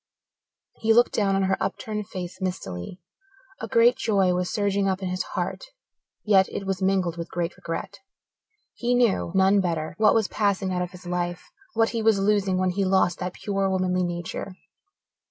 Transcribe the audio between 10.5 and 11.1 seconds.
out of his